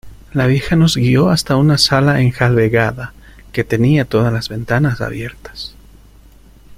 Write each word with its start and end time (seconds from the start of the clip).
la 0.33 0.47
vieja 0.47 0.75
nos 0.75 0.97
guió 0.97 1.29
hasta 1.29 1.57
una 1.57 1.77
sala 1.77 2.21
enjalbegada, 2.21 3.13
que 3.53 3.63
tenía 3.63 4.03
todas 4.03 4.33
las 4.33 4.49
ventanas 4.49 4.99
abiertas. 4.99 5.75